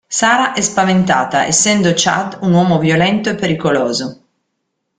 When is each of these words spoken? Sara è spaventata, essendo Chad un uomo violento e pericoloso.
Sara 0.09 0.53
è 0.55 0.61
spaventata, 0.61 1.45
essendo 1.45 1.91
Chad 1.95 2.39
un 2.41 2.53
uomo 2.53 2.79
violento 2.79 3.29
e 3.29 3.35
pericoloso. 3.35 4.23